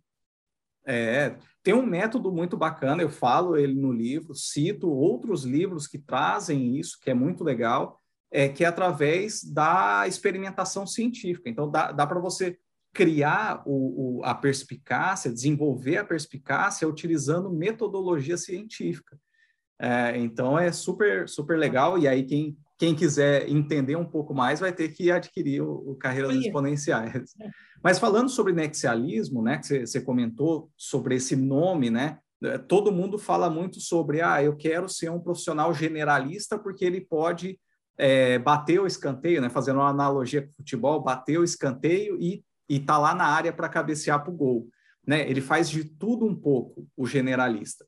[0.85, 5.97] É, tem um método muito bacana, eu falo ele no livro, cito outros livros que
[5.97, 7.97] trazem isso, que é muito legal,
[8.29, 11.49] é que é através da experimentação científica.
[11.49, 12.57] Então, dá, dá para você
[12.93, 19.17] criar o, o, a perspicácia, desenvolver a perspicácia utilizando metodologia científica.
[19.79, 24.59] É, então é super super legal e aí quem quem quiser entender um pouco mais
[24.59, 27.33] vai ter que adquirir o, o Carreiras Exponenciais.
[27.39, 27.49] É.
[27.83, 33.17] Mas falando sobre nexialismo, né, que você comentou sobre esse nome, né, é, todo mundo
[33.17, 37.57] fala muito sobre, ah, eu quero ser um profissional generalista porque ele pode
[37.97, 42.43] é, bater o escanteio, né, fazendo uma analogia com o futebol, bater o escanteio e
[42.69, 44.67] e tá lá na área para cabecear para o gol.
[45.05, 45.29] Né?
[45.29, 47.85] Ele faz de tudo um pouco, o generalista.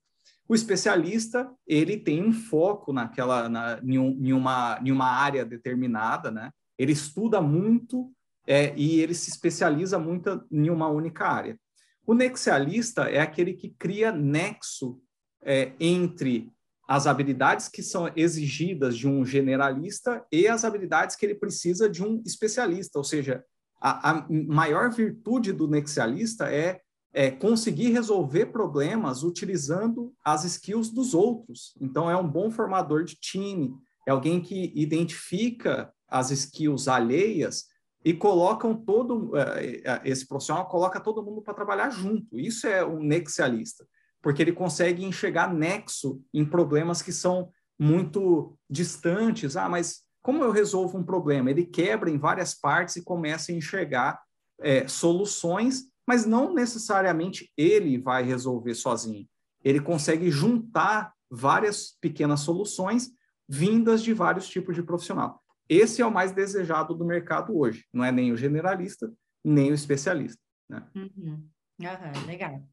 [0.48, 5.44] O especialista, ele tem um foco naquela, na, em, um, em, uma, em uma área
[5.44, 6.52] determinada, né?
[6.78, 8.12] Ele estuda muito
[8.46, 11.58] é, e ele se especializa muito em uma única área.
[12.06, 15.02] O nexialista é aquele que cria nexo
[15.44, 16.52] é, entre
[16.88, 22.04] as habilidades que são exigidas de um generalista e as habilidades que ele precisa de
[22.04, 23.44] um especialista, ou seja,
[23.86, 26.82] a, a maior virtude do nexialista é,
[27.14, 31.76] é conseguir resolver problemas utilizando as skills dos outros.
[31.80, 33.76] Então, é um bom formador de time,
[34.08, 37.66] é alguém que identifica as skills alheias
[38.04, 42.40] e colocam todo é, é, esse profissional coloca todo mundo para trabalhar junto.
[42.40, 43.86] Isso é um nexialista,
[44.20, 49.56] porque ele consegue enxergar nexo em problemas que são muito distantes.
[49.56, 51.52] Ah, mas como eu resolvo um problema?
[51.52, 54.20] Ele quebra em várias partes e começa a enxergar
[54.60, 59.30] é, soluções, mas não necessariamente ele vai resolver sozinho.
[59.64, 63.12] Ele consegue juntar várias pequenas soluções
[63.48, 65.40] vindas de vários tipos de profissional.
[65.70, 67.86] Esse é o mais desejado do mercado hoje.
[67.94, 70.42] Não é nem o generalista, nem o especialista.
[70.68, 70.84] Né?
[70.96, 71.48] Uhum.
[71.80, 72.64] Uhum, legal.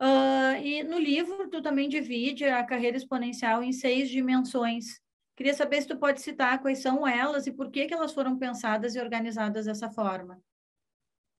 [0.00, 5.04] Uh, e no livro, tu também divide a carreira exponencial em seis dimensões
[5.36, 8.38] Queria saber se tu pode citar quais são elas e por que, que elas foram
[8.38, 10.40] pensadas e organizadas dessa forma.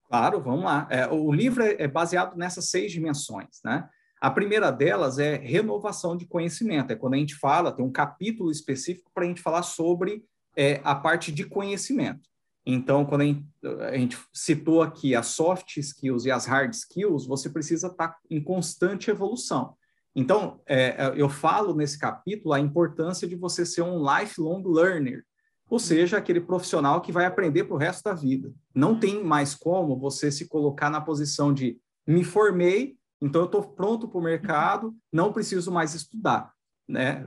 [0.05, 0.87] Claro, vamos lá.
[0.89, 3.89] É, o livro é, é baseado nessas seis dimensões, né?
[4.21, 6.91] A primeira delas é renovação de conhecimento.
[6.91, 10.23] É quando a gente fala, tem um capítulo específico para a gente falar sobre
[10.55, 12.27] é, a parte de conhecimento.
[12.65, 17.25] Então, quando a gente, a gente, citou aqui as soft skills e as hard skills,
[17.25, 19.76] você precisa estar tá em constante evolução.
[20.17, 25.23] Então, é, é, eu falo nesse capítulo a importância de você ser um lifelong learner,
[25.69, 28.51] ou seja, aquele profissional que vai aprender para o resto da vida.
[28.73, 33.61] Não tem mais como você se colocar na posição de me formei, então eu estou
[33.61, 36.51] pronto para o mercado, não preciso mais estudar.
[36.87, 37.23] Né?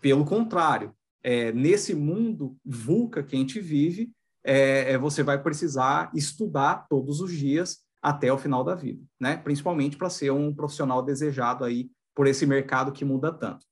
[0.00, 6.10] Pelo contrário, é, nesse mundo VUCA que a gente vive, é, é, você vai precisar
[6.14, 9.36] estudar todos os dias até o final da vida, né?
[9.36, 11.90] principalmente para ser um profissional desejado aí
[12.20, 13.64] por esse mercado que muda tanto.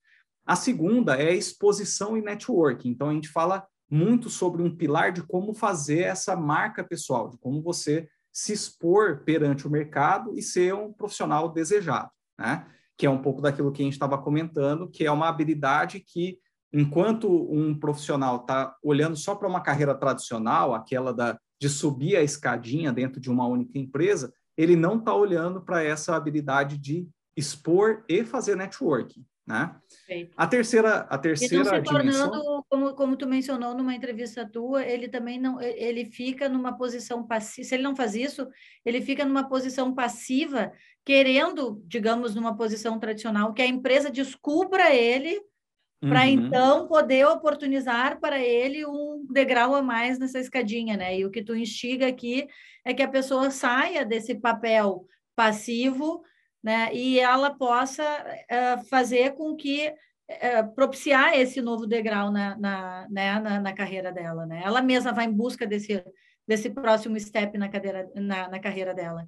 [0.47, 2.89] A segunda é exposição e networking.
[2.89, 7.37] Então, a gente fala muito sobre um pilar de como fazer essa marca pessoal, de
[7.37, 12.09] como você se expor perante o mercado e ser um profissional desejado,
[12.39, 12.67] né?
[12.97, 16.39] Que é um pouco daquilo que a gente estava comentando, que é uma habilidade que,
[16.73, 22.23] enquanto um profissional está olhando só para uma carreira tradicional, aquela da, de subir a
[22.23, 27.07] escadinha dentro de uma única empresa, ele não está olhando para essa habilidade de
[27.39, 29.25] expor e fazer networking.
[29.47, 29.75] Né?
[30.37, 32.31] A terceira, a terceira então, se dimensão...
[32.31, 37.27] tornando, como, como tu mencionou numa entrevista tua, ele também não, ele fica numa posição
[37.27, 37.67] passiva.
[37.67, 38.47] Se ele não faz isso,
[38.85, 40.71] ele fica numa posição passiva,
[41.03, 45.41] querendo, digamos, numa posição tradicional, que a empresa descubra ele
[46.01, 46.29] para uhum.
[46.29, 51.19] então poder oportunizar para ele um degrau a mais nessa escadinha, né?
[51.19, 52.47] E o que tu instiga aqui
[52.85, 56.23] é que a pessoa saia desse papel passivo
[56.63, 56.93] né?
[56.95, 63.41] E ela possa uh, fazer com que uh, propiciar esse novo degrau na, na, né?
[63.41, 64.63] na, na, carreira dela, né?
[64.65, 66.05] Ela mesma vai em busca desse,
[66.47, 69.27] desse próximo step na, cadeira, na, na carreira dela.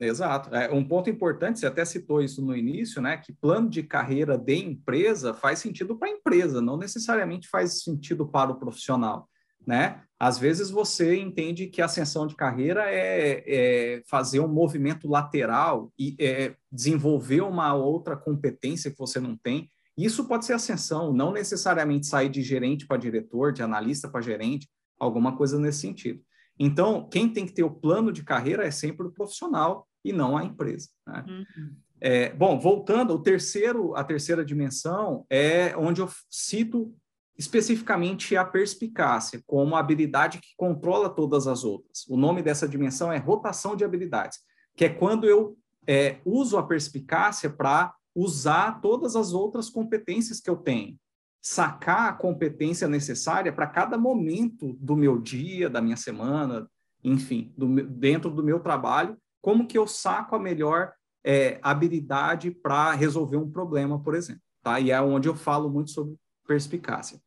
[0.00, 0.54] Exato.
[0.54, 3.16] É, um ponto importante, você até citou isso no início, né?
[3.16, 8.26] Que plano de carreira de empresa faz sentido para a empresa, não necessariamente faz sentido
[8.26, 9.28] para o profissional
[9.66, 10.02] né?
[10.18, 15.92] Às vezes você entende que a ascensão de carreira é, é fazer um movimento lateral
[15.98, 19.68] e é, desenvolver uma outra competência que você não tem.
[19.96, 24.68] Isso pode ser ascensão, não necessariamente sair de gerente para diretor, de analista para gerente,
[24.98, 26.22] alguma coisa nesse sentido.
[26.58, 30.36] Então, quem tem que ter o plano de carreira é sempre o profissional e não
[30.36, 30.88] a empresa.
[31.06, 31.24] Né?
[31.28, 31.76] Uhum.
[32.00, 36.94] É, bom, voltando, o terceiro, a terceira dimensão é onde eu cito
[37.36, 42.06] especificamente a perspicácia, como a habilidade que controla todas as outras.
[42.08, 44.38] O nome dessa dimensão é rotação de habilidades,
[44.76, 50.48] que é quando eu é, uso a perspicácia para usar todas as outras competências que
[50.48, 50.96] eu tenho,
[51.42, 56.68] sacar a competência necessária para cada momento do meu dia, da minha semana,
[57.02, 60.92] enfim, do, dentro do meu trabalho, como que eu saco a melhor
[61.24, 64.42] é, habilidade para resolver um problema, por exemplo.
[64.62, 64.78] Tá?
[64.80, 66.16] E é onde eu falo muito sobre
[66.46, 67.20] perspicácia.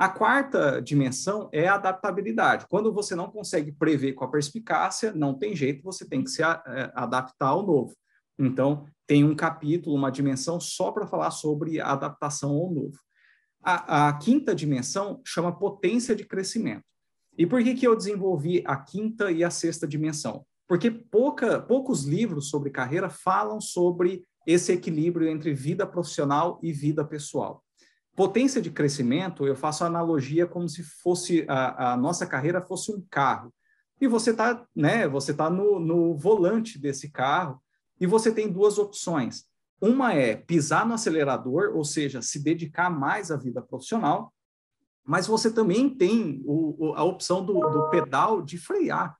[0.00, 2.64] A quarta dimensão é a adaptabilidade.
[2.70, 6.42] Quando você não consegue prever com a perspicácia, não tem jeito, você tem que se
[6.42, 7.94] é, adaptar ao novo.
[8.38, 12.98] Então, tem um capítulo, uma dimensão só para falar sobre a adaptação ao novo.
[13.62, 16.86] A, a, quinta dimensão chama potência de crescimento.
[17.36, 20.46] E por que, que eu desenvolvi a quinta e a sexta dimensão?
[20.66, 27.04] Porque pouca, poucos livros sobre carreira falam sobre esse equilíbrio entre vida profissional e vida
[27.04, 27.62] pessoal.
[28.20, 32.92] Potência de crescimento, eu faço a analogia como se fosse a, a nossa carreira fosse
[32.92, 33.50] um carro.
[33.98, 37.62] E você está né, você tá no, no volante desse carro
[37.98, 39.46] e você tem duas opções.
[39.80, 44.34] Uma é pisar no acelerador, ou seja, se dedicar mais à vida profissional,
[45.02, 49.16] mas você também tem o, a opção do, do pedal de frear.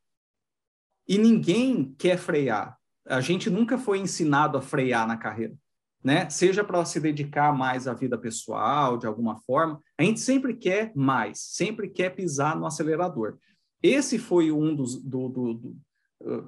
[1.08, 2.78] E ninguém quer frear.
[3.06, 5.56] A gente nunca foi ensinado a frear na carreira
[6.02, 6.28] né?
[6.30, 10.92] Seja para se dedicar mais à vida pessoal, de alguma forma, a gente sempre quer
[10.94, 13.36] mais, sempre quer pisar no acelerador.
[13.82, 15.76] Esse foi um dos, do, do, do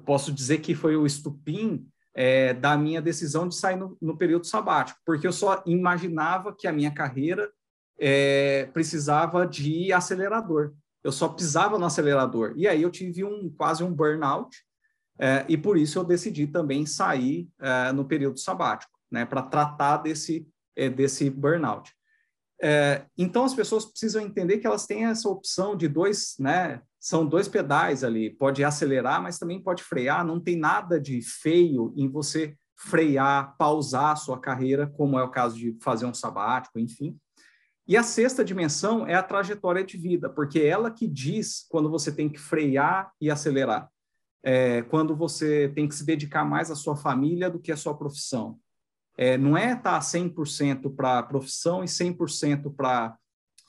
[0.05, 4.45] posso dizer que foi o estupim é, da minha decisão de sair no, no, período
[4.45, 7.51] sabático, porque eu só imaginava que a minha carreira
[7.99, 10.73] é, precisava de acelerador.
[11.03, 12.53] Eu só pisava no acelerador.
[12.55, 14.55] E aí eu tive um quase um burnout,
[15.19, 19.97] é, e por isso eu decidi também sair é, no período sabático né, para tratar
[19.97, 21.93] desse, é, desse burnout.
[22.59, 27.23] É, então, as pessoas precisam entender que elas têm essa opção de dois, né, são
[27.23, 32.09] dois pedais ali, pode acelerar, mas também pode frear, não tem nada de feio em
[32.09, 37.15] você frear, pausar a sua carreira, como é o caso de fazer um sabático, enfim.
[37.87, 41.89] E a sexta dimensão é a trajetória de vida, porque é ela que diz quando
[41.89, 43.89] você tem que frear e acelerar.
[44.41, 47.95] É, quando você tem que se dedicar mais à sua família do que à sua
[47.95, 48.59] profissão
[49.17, 53.15] é, não é estar tá 100% para a profissão e 100% para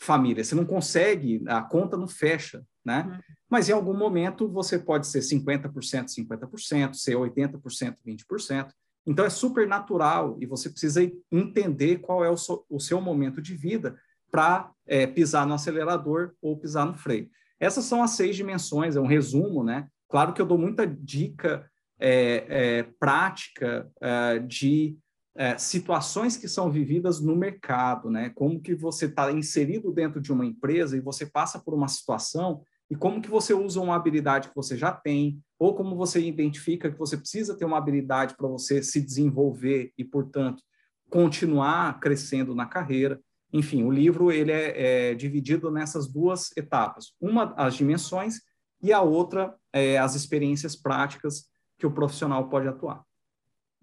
[0.01, 0.45] família.
[0.45, 3.07] Você não consegue, a conta não fecha, né?
[3.07, 3.35] Uhum.
[3.49, 8.69] Mas em algum momento você pode ser 50%, 50%, ser 80%, 20%.
[9.07, 13.41] Então é super natural e você precisa entender qual é o, so, o seu momento
[13.41, 13.97] de vida
[14.31, 17.29] para é, pisar no acelerador ou pisar no freio.
[17.61, 19.89] Essas são as seis dimensões, é um resumo, né?
[20.09, 24.99] Claro que eu dou muita dica é, é, prática é, de
[25.37, 28.31] é, situações que são vividas no mercado, né?
[28.31, 32.63] Como que você está inserido dentro de uma empresa e você passa por uma situação
[32.91, 36.91] e como que você usa uma habilidade que você já tem, ou como você identifica
[36.91, 40.63] que você precisa ter uma habilidade para você se desenvolver e, portanto,
[41.11, 43.21] continuar crescendo na carreira.
[43.53, 48.41] Enfim, o livro ele é, é dividido nessas duas etapas: uma as dimensões
[48.83, 51.47] e a outra é, as experiências práticas
[51.79, 53.03] que o profissional pode atuar.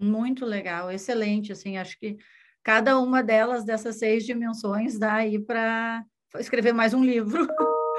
[0.02, 1.52] Muito legal, excelente.
[1.52, 2.18] Assim, acho que
[2.64, 6.04] cada uma delas dessas seis dimensões dá aí para
[6.40, 7.48] escrever mais um livro.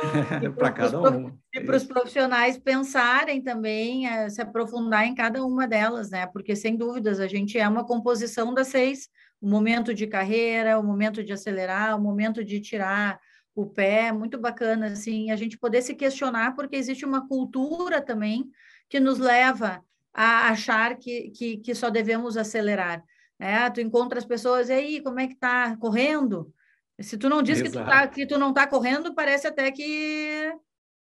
[0.58, 1.38] para cada um.
[1.54, 6.26] E para os profissionais pensarem também, é, se aprofundar em cada uma delas, né?
[6.26, 9.08] Porque, sem dúvidas, a gente é uma composição das seis:
[9.40, 13.20] o momento de carreira, o momento de acelerar, o momento de tirar
[13.54, 14.10] o pé.
[14.10, 18.50] Muito bacana, assim, a gente poder se questionar, porque existe uma cultura também
[18.88, 23.02] que nos leva a achar que, que, que só devemos acelerar.
[23.38, 23.68] Né?
[23.70, 25.76] Tu encontra as pessoas, e aí, como é que tá?
[25.76, 26.52] Correndo?
[27.00, 30.52] Se tu não diz que tu, tá, que tu não tá correndo, parece até que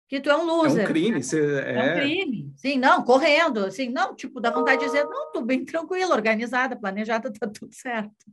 [0.07, 0.81] que tu é um loser.
[0.81, 1.21] É um crime.
[1.21, 1.75] Você, é...
[1.75, 2.53] é um crime.
[2.55, 3.65] Sim, não, correndo.
[3.65, 7.73] Assim, não, tipo, dá vontade de dizer, não, tô bem tranquila, organizada, planejada, tá tudo
[7.73, 8.25] certo.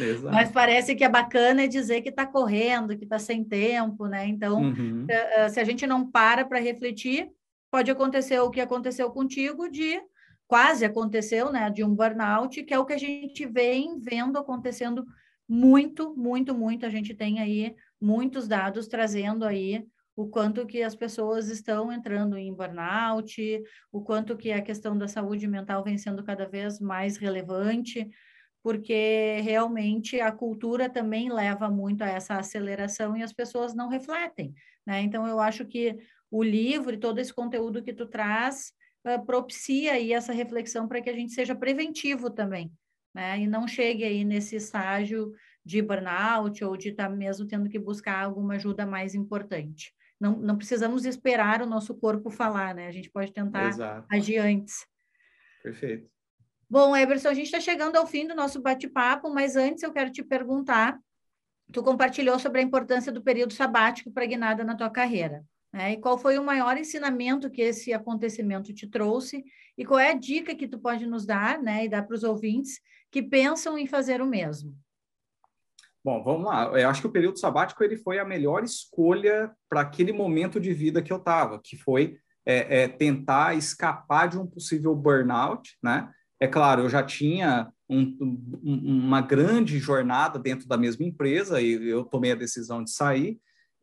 [0.00, 0.34] Exato.
[0.34, 4.26] Mas parece que é bacana dizer que está correndo, que está sem tempo, né?
[4.26, 5.06] Então, uhum.
[5.08, 7.30] Eh, eh, se a gente não para para refletir,
[7.76, 10.00] pode acontecer o que aconteceu contigo de
[10.48, 15.04] quase aconteceu, né, de um burnout, que é o que a gente vem vendo acontecendo
[15.46, 16.86] muito, muito, muito.
[16.86, 19.84] A gente tem aí muitos dados trazendo aí
[20.16, 23.62] o quanto que as pessoas estão entrando em burnout,
[23.92, 28.08] o quanto que a questão da saúde mental vem sendo cada vez mais relevante,
[28.62, 34.54] porque realmente a cultura também leva muito a essa aceleração e as pessoas não refletem,
[34.86, 35.02] né?
[35.02, 35.98] Então eu acho que
[36.30, 38.72] o livro e todo esse conteúdo que tu traz
[39.06, 42.72] uh, propicia aí essa reflexão para que a gente seja preventivo também,
[43.14, 43.38] né?
[43.40, 45.32] E não chegue aí nesse estágio
[45.64, 49.92] de burnout ou de estar tá mesmo tendo que buscar alguma ajuda mais importante.
[50.18, 52.86] Não, não precisamos esperar o nosso corpo falar, né?
[52.86, 54.06] A gente pode tentar Exato.
[54.10, 54.86] agir antes.
[55.62, 56.08] Perfeito.
[56.68, 60.10] Bom, Eberson, a gente está chegando ao fim do nosso bate-papo, mas antes eu quero
[60.10, 60.98] te perguntar,
[61.72, 65.44] tu compartilhou sobre a importância do período sabático pregnada na tua carreira.
[65.76, 65.92] Né?
[65.92, 69.44] E qual foi o maior ensinamento que esse acontecimento te trouxe?
[69.76, 72.24] E qual é a dica que tu pode nos dar, né, e dar para os
[72.24, 74.74] ouvintes que pensam em fazer o mesmo?
[76.02, 76.64] Bom, vamos lá.
[76.80, 80.72] Eu acho que o período sabático ele foi a melhor escolha para aquele momento de
[80.72, 86.10] vida que eu estava, que foi é, é, tentar escapar de um possível burnout, né?
[86.40, 88.16] É claro, eu já tinha um,
[88.62, 93.38] um, uma grande jornada dentro da mesma empresa e eu tomei a decisão de sair,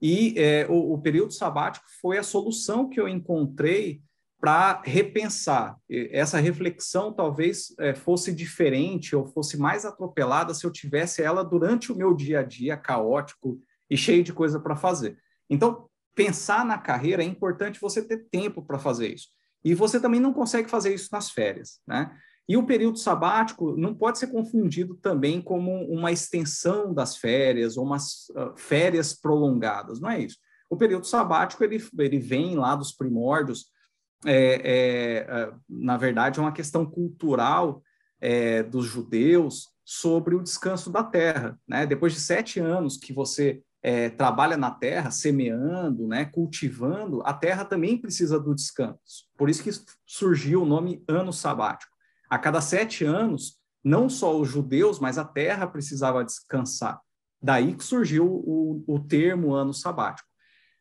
[0.06, 4.02] e é, o, o, período sabático foi a solução que eu encontrei
[4.38, 5.78] para repensar.
[5.90, 11.90] Essa reflexão talvez é, fosse diferente ou fosse mais atropelada se eu tivesse ela durante
[11.90, 13.58] o meu dia a dia caótico
[13.90, 15.18] e cheio de coisa para fazer.
[15.50, 19.30] Então, pensar na carreira é importante você ter tempo para fazer isso.
[19.64, 22.14] E você também não consegue fazer isso nas férias, né?
[22.48, 27.86] E o período sabático não pode ser confundido também como uma extensão das férias ou
[27.86, 30.38] umas uh, férias prolongadas, não é isso.
[30.70, 33.68] O período sabático ele, ele vem lá dos primórdios,
[34.26, 37.82] é, é, na verdade, é uma questão cultural
[38.20, 41.60] é, dos judeus sobre o descanso da terra.
[41.68, 41.86] Né?
[41.86, 47.66] Depois de sete anos que você é, trabalha na terra, semeando, né, cultivando, a terra
[47.66, 49.28] também precisa do descanso.
[49.38, 49.70] Por isso que
[50.08, 51.93] surgiu o nome ano sabático
[52.34, 57.00] a cada sete anos, não só os judeus, mas a terra precisava descansar.
[57.40, 60.28] Daí que surgiu o, o termo ano sabático.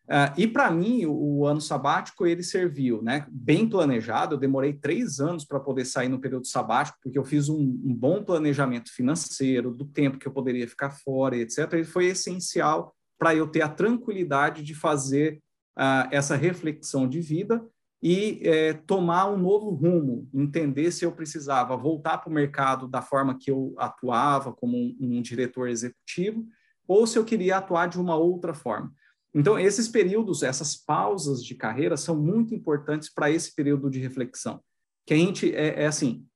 [0.05, 3.26] Uh, e para mim, o, o, ano sabático ele serviu, né?
[3.30, 4.34] Bem planejado.
[4.34, 7.94] Eu demorei três anos para poder sair no período sabático, porque eu fiz um, um,
[7.94, 11.70] bom planejamento financeiro do tempo que eu poderia ficar fora, etc.
[11.74, 15.38] Ele foi essencial para eu ter a tranquilidade de fazer
[15.78, 17.62] uh, essa reflexão de vida
[18.03, 23.00] e é, tomar um novo rumo, entender se eu precisava voltar para o mercado da
[23.00, 26.44] forma que eu atuava como um, um, diretor executivo,
[26.88, 28.92] ou se eu queria atuar de uma outra forma.
[29.32, 34.61] Então, esses períodos, essas pausas de carreira são muito importantes para esse período de reflexão.
[35.07, 36.26] Que a gente, é, é assim,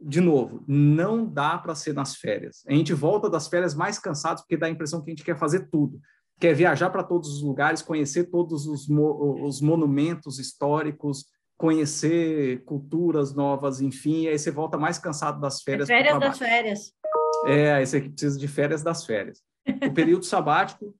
[0.00, 2.64] de novo, não dá para ser nas férias.
[2.66, 5.38] A gente volta das férias mais cansados porque dá a impressão que a gente quer
[5.38, 6.00] fazer tudo.
[6.38, 11.26] Quer viajar para todos os lugares, conhecer todos os, mo os monumentos históricos,
[11.56, 15.88] conhecer culturas novas, enfim, aí você volta mais cansado das férias.
[15.88, 16.92] É férias das férias.
[17.46, 19.42] É, aí você precisa de férias das férias.
[19.66, 20.94] O período sabático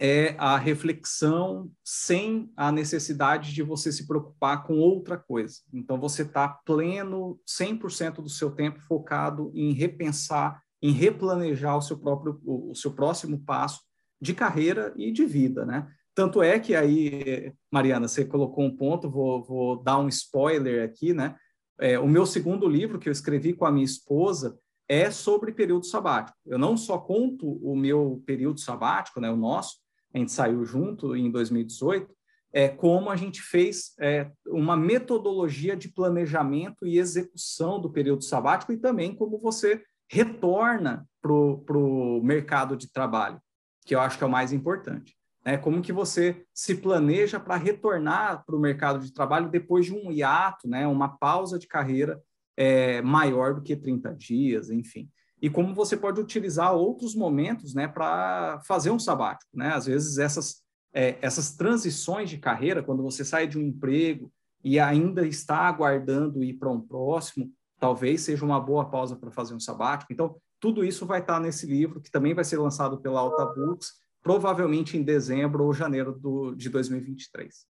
[0.00, 5.60] é a reflexão sem a necessidade de você se preocupar com outra coisa.
[5.72, 11.98] Então, você está pleno, 100% do seu tempo focado em repensar, em replanejar o seu
[11.98, 13.80] próprio, o seu próximo passo
[14.22, 15.92] de carreira e de vida, né?
[16.14, 21.12] Tanto é que aí, Mariana, você colocou um ponto, vou, vou dar um spoiler aqui,
[21.12, 21.34] né?
[21.80, 24.56] É, o meu segundo livro que eu escrevi com a minha esposa
[24.88, 26.38] é sobre período sabático.
[26.46, 29.78] Eu não só conto o meu período sabático, né, o nosso,
[30.14, 32.14] a gente saiu junto em 2018,
[32.52, 38.72] é como a gente fez é, uma metodologia de planejamento e execução do período sabático
[38.72, 43.40] e também como você retorna para o mercado de trabalho,
[43.84, 45.16] que eu acho que é o mais importante.
[45.44, 45.56] Né?
[45.56, 50.10] Como que você se planeja para retornar para o mercado de trabalho depois de um
[50.10, 50.86] hiato, né?
[50.86, 52.20] uma pausa de carreira
[52.56, 55.10] é, maior do que 30 dias, enfim.
[55.40, 59.50] E como você pode utilizar outros momentos né, para fazer um sabático.
[59.52, 59.72] Né?
[59.74, 60.62] Às vezes, essas,
[60.94, 66.44] é, essas transições de carreira, quando você sai de um emprego e ainda está aguardando
[66.44, 70.12] ir para um próximo, talvez seja uma boa pausa para fazer um sabático.
[70.12, 73.94] Então, tudo isso vai estar nesse livro, que também vai ser lançado pela Alta Books,
[74.22, 77.66] provavelmente em dezembro ou janeiro do, de 2023.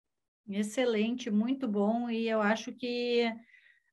[0.49, 3.31] Excelente, muito bom, e eu acho que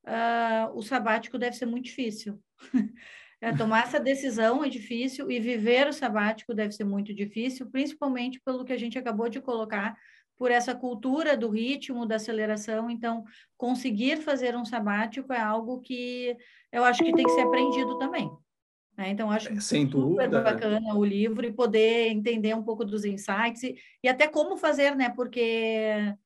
[0.06, 2.40] uh, o sabático deve ser muito difícil.
[3.38, 8.40] é, tomar essa decisão é difícil e viver o sabático deve ser muito difícil, principalmente
[8.42, 9.94] pelo que a gente acabou de colocar,
[10.38, 12.90] por essa cultura do ritmo, da aceleração.
[12.90, 13.24] Então,
[13.58, 16.34] conseguir fazer um sabático é algo que
[16.72, 18.30] eu acho que tem que ser aprendido também.
[18.96, 19.10] Né?
[19.10, 20.40] Então, acho é, Sem super dúvida.
[20.40, 24.96] bacana o livro e poder entender um pouco dos insights e, e até como fazer,
[24.96, 25.10] né?
[25.10, 26.16] Porque é,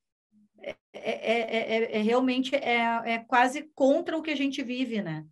[0.93, 5.25] é, é, é realmente é, é, quase contra o que a gente vive, né?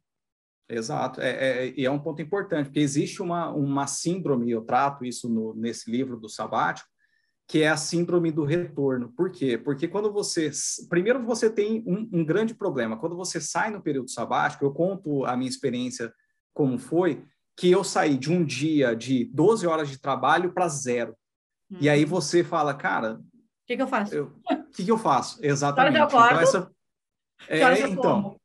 [0.70, 5.26] Exato, é, e é, um ponto importante, porque existe uma, uma síndrome, eu trato isso
[5.26, 6.86] no, nesse livro do sabático,
[7.48, 9.10] que é a síndrome do retorno.
[9.16, 9.56] Por quê?
[9.56, 10.50] Porque quando você.
[10.90, 12.98] Primeiro, você tem um, um grande problema.
[12.98, 16.12] Quando você sai no período sabático, eu conto a minha experiência
[16.58, 17.24] como foi,
[17.56, 21.16] que eu saí de um dia de 12 horas de trabalho para zero.
[21.70, 21.78] Hum.
[21.80, 22.10] E aí uhum.
[22.10, 23.14] você fala, cara.
[23.14, 23.22] O
[23.64, 24.20] que, que, eu faço?
[24.20, 25.38] O que, que, eu faço?
[25.46, 25.96] Exatamente.
[25.96, 26.70] Eu então, essa.
[27.48, 28.36] É, então,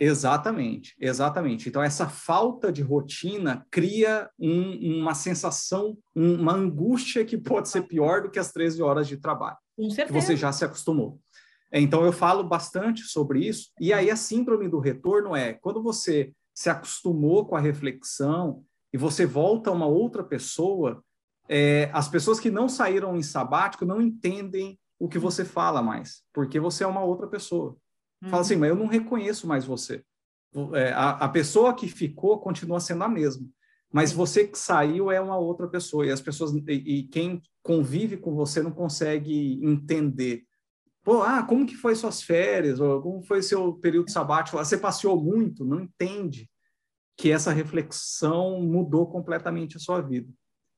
[0.00, 1.68] exatamente, exatamente.
[1.68, 8.22] Então, essa falta de rotina cria um, uma sensação, uma angústia que pode ser pior
[8.22, 9.56] do que as 13 horas de trabalho.
[9.76, 10.06] Com certeza.
[10.06, 11.20] Que você já se acostumou.
[11.72, 13.70] Então, eu falo bastante sobre isso.
[13.80, 18.96] E aí, a síndrome do retorno é quando você se acostumou com a reflexão e
[18.96, 21.04] você volta a uma outra pessoa,
[21.46, 26.22] é, as pessoas que não saíram em sabático não entendem o que você fala mais,
[26.32, 27.76] porque você é uma outra pessoa.
[28.22, 28.30] Uhum.
[28.30, 30.02] Fala assim, mas eu não reconheço mais você.
[30.72, 33.46] É, a, a, pessoa que ficou continua sendo a mesma,
[33.92, 38.16] mas você que saiu é uma outra pessoa e as pessoas e, e quem convive
[38.16, 40.44] com você não consegue entender
[41.06, 42.80] Pô, ah, como que foi suas férias?
[42.80, 44.56] Ou como foi seu período sabático?
[44.56, 45.64] Você passeou muito?
[45.64, 46.50] Não entende
[47.16, 50.28] que essa reflexão mudou completamente a sua vida.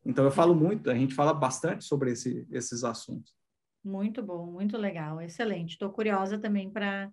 [0.04, 3.34] Então, eu falo muito, a gente fala bastante sobre esse, esses assuntos.
[3.82, 5.70] Muito bom, muito legal, excelente.
[5.70, 7.10] Estou curiosa também para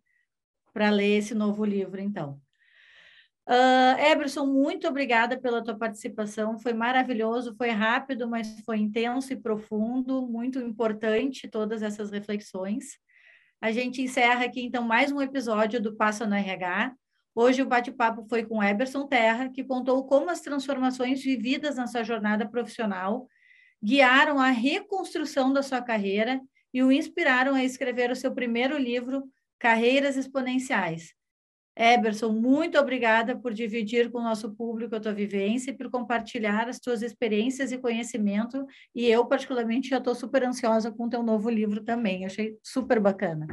[0.91, 2.37] ler esse novo livro, então.
[3.47, 6.57] Uh, Eberson, muito obrigada pela tua participação.
[6.57, 12.97] Foi maravilhoso, foi rápido, mas foi intenso e profundo, muito importante todas essas reflexões.
[13.61, 16.93] A gente encerra aqui, então, mais um episódio do Passa no RH.
[17.35, 22.03] Hoje o bate-papo foi com Eberson Terra, que contou como as transformações vividas na sua
[22.03, 23.27] jornada profissional
[23.83, 26.41] guiaram a reconstrução da sua carreira
[26.73, 29.23] e o inspiraram a escrever o seu primeiro livro,
[29.59, 31.13] Carreiras Exponenciais.
[31.77, 36.69] Eberson, muito obrigada por dividir com o nosso público a tua vivência e por compartilhar
[36.69, 38.65] as tuas experiências e conhecimento.
[38.93, 42.25] E eu, particularmente, já estou super ansiosa com o teu novo livro também.
[42.25, 43.45] Achei super bacana.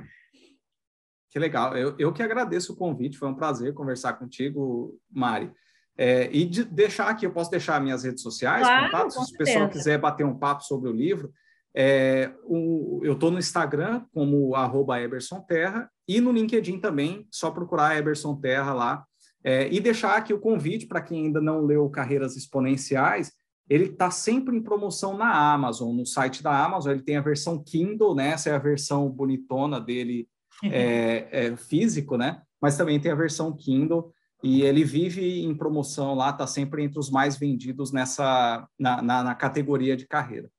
[1.31, 1.77] Que legal.
[1.77, 3.19] Eu, eu que agradeço o convite.
[3.19, 5.51] Foi um prazer conversar contigo, Mari.
[5.97, 9.39] É, e de deixar aqui, eu posso deixar minhas redes sociais, claro, contatos, se o
[9.39, 11.33] pessoal quiser bater um papo sobre o livro.
[11.75, 17.51] É, o, eu estou no Instagram como arroba Eberson Terra e no LinkedIn também, só
[17.51, 19.05] procurar Eberson Terra lá.
[19.45, 23.33] É, e deixar aqui o convite para quem ainda não leu Carreiras Exponenciais,
[23.69, 27.63] ele está sempre em promoção na Amazon, no site da Amazon, ele tem a versão
[27.63, 28.29] Kindle, né?
[28.29, 30.29] Essa é a versão bonitona dele
[30.65, 32.43] é, é, físico, né?
[32.61, 34.13] Mas também tem a versão Kindle.
[34.45, 39.25] e ele vive em promoção lá, está sempre entre os mais vendidos nessa na, na,
[39.25, 40.51] na categoria de carreira.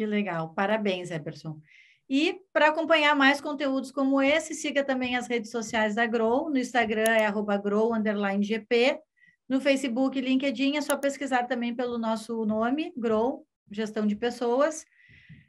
[0.00, 1.60] Que legal, parabéns, Eberson.
[2.08, 6.48] E para acompanhar mais conteúdos como esse, siga também as redes sociais da Grow.
[6.48, 8.98] No Instagram é grow_gp.
[9.46, 14.86] No Facebook, LinkedIn, é só pesquisar também pelo nosso nome, Grow, Gestão de Pessoas.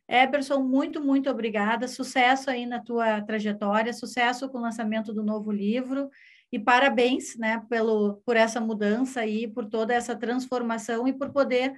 [0.06, 1.88] Eberson, muito, muito obrigada.
[1.88, 6.10] Sucesso aí na tua trajetória, sucesso com o lançamento do novo livro
[6.52, 11.72] e parabéns, né, pelo por essa mudança aí, por toda essa transformação e por poder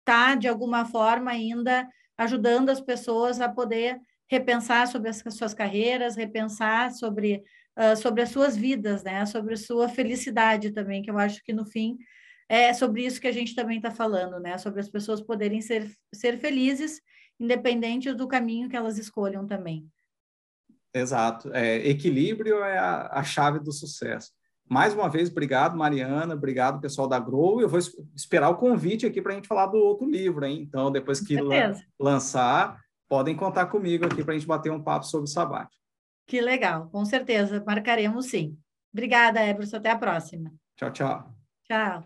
[0.00, 1.88] estar tá, de alguma forma ainda
[2.18, 3.98] ajudando as pessoas a poder
[4.28, 7.42] repensar sobre as suas carreiras, repensar sobre
[7.78, 11.52] uh, sobre as suas vidas, né, sobre a sua felicidade também, que eu acho que
[11.52, 11.96] no fim
[12.48, 15.90] é sobre isso que a gente também está falando, né, sobre as pessoas poderem ser
[16.12, 17.00] ser felizes
[17.40, 19.88] independente do caminho que elas escolham também.
[20.92, 21.52] Exato.
[21.54, 24.32] É, equilíbrio é a, a, chave do sucesso.
[24.68, 27.60] Mais uma vez, obrigado, Mariana, obrigado, pessoal da Grow.
[27.60, 27.78] Eu vou
[28.14, 30.62] esperar o convite aqui para a gente falar do outro livro, hein?
[30.62, 31.36] Então, depois que
[31.98, 35.76] lançar, podem contar comigo aqui para a gente bater um papo sobre o Sabate.
[36.26, 38.58] Que legal, com certeza, marcaremos sim.
[38.92, 40.52] Obrigada, Eberson, até a próxima.
[40.76, 41.34] Tchau, tchau.
[41.64, 42.04] Tchau.